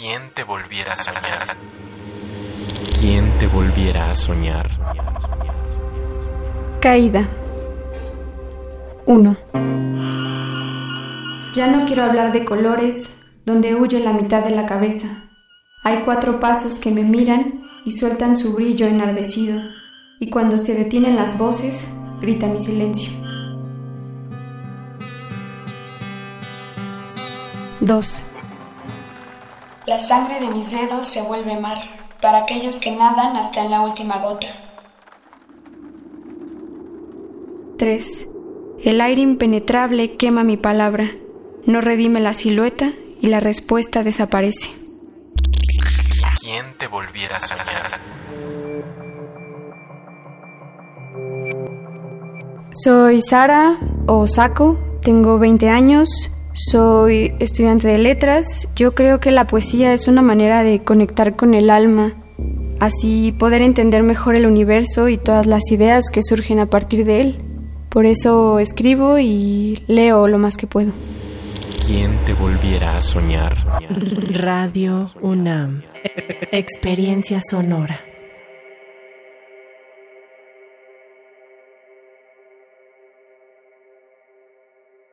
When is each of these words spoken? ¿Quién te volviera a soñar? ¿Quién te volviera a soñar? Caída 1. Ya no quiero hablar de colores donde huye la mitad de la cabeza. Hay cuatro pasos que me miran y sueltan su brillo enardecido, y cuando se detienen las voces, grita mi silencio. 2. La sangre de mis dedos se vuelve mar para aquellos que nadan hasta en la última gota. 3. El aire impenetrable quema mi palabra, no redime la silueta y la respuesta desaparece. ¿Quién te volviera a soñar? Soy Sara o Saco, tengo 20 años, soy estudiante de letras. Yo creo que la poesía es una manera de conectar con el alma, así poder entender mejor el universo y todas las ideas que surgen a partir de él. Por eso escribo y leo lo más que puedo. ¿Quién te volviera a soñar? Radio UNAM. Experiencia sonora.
¿Quién 0.00 0.30
te 0.32 0.44
volviera 0.44 0.94
a 0.94 0.96
soñar? 0.96 1.58
¿Quién 2.98 3.36
te 3.36 3.46
volviera 3.46 4.10
a 4.10 4.16
soñar? 4.16 4.70
Caída 6.80 7.28
1. 9.04 9.36
Ya 11.52 11.66
no 11.66 11.84
quiero 11.84 12.04
hablar 12.04 12.32
de 12.32 12.46
colores 12.46 13.20
donde 13.44 13.74
huye 13.74 14.00
la 14.00 14.14
mitad 14.14 14.42
de 14.42 14.52
la 14.52 14.64
cabeza. 14.64 15.24
Hay 15.84 15.98
cuatro 16.06 16.40
pasos 16.40 16.78
que 16.78 16.90
me 16.90 17.04
miran 17.04 17.64
y 17.84 17.92
sueltan 17.92 18.38
su 18.38 18.54
brillo 18.54 18.86
enardecido, 18.86 19.60
y 20.18 20.30
cuando 20.30 20.56
se 20.56 20.74
detienen 20.74 21.14
las 21.14 21.36
voces, 21.36 21.90
grita 22.22 22.46
mi 22.46 22.60
silencio. 22.60 23.10
2. 27.80 28.24
La 29.86 29.98
sangre 29.98 30.40
de 30.40 30.48
mis 30.50 30.70
dedos 30.70 31.06
se 31.06 31.22
vuelve 31.22 31.58
mar 31.58 31.78
para 32.20 32.38
aquellos 32.38 32.78
que 32.78 32.90
nadan 32.90 33.36
hasta 33.36 33.64
en 33.64 33.70
la 33.70 33.80
última 33.80 34.18
gota. 34.18 34.46
3. 37.78 38.28
El 38.84 39.00
aire 39.00 39.22
impenetrable 39.22 40.16
quema 40.16 40.44
mi 40.44 40.58
palabra, 40.58 41.10
no 41.64 41.80
redime 41.80 42.20
la 42.20 42.34
silueta 42.34 42.90
y 43.20 43.28
la 43.28 43.40
respuesta 43.40 44.02
desaparece. 44.02 44.70
¿Quién 46.40 46.76
te 46.78 46.86
volviera 46.86 47.36
a 47.36 47.40
soñar? 47.40 48.00
Soy 52.72 53.20
Sara 53.22 53.76
o 54.06 54.26
Saco, 54.26 54.78
tengo 55.02 55.38
20 55.38 55.68
años, 55.70 56.30
soy 56.52 57.32
estudiante 57.38 57.88
de 57.88 57.98
letras. 57.98 58.68
Yo 58.76 58.94
creo 58.94 59.20
que 59.20 59.30
la 59.30 59.46
poesía 59.46 59.92
es 59.92 60.08
una 60.08 60.22
manera 60.22 60.62
de 60.62 60.82
conectar 60.82 61.36
con 61.36 61.54
el 61.54 61.70
alma, 61.70 62.14
así 62.78 63.32
poder 63.38 63.62
entender 63.62 64.02
mejor 64.02 64.36
el 64.36 64.46
universo 64.46 65.08
y 65.08 65.16
todas 65.16 65.46
las 65.46 65.70
ideas 65.70 66.10
que 66.10 66.22
surgen 66.22 66.58
a 66.58 66.66
partir 66.66 67.04
de 67.04 67.20
él. 67.20 67.38
Por 67.88 68.06
eso 68.06 68.58
escribo 68.58 69.18
y 69.18 69.82
leo 69.86 70.28
lo 70.28 70.38
más 70.38 70.56
que 70.56 70.66
puedo. 70.66 70.92
¿Quién 71.86 72.24
te 72.24 72.34
volviera 72.34 72.96
a 72.96 73.02
soñar? 73.02 73.56
Radio 74.32 75.10
UNAM. 75.20 75.82
Experiencia 76.52 77.40
sonora. 77.48 78.00